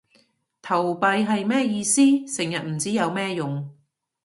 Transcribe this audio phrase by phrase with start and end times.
[0.63, 2.01] 投幣係咩意思？
[2.25, 3.69] 成日唔知有咩用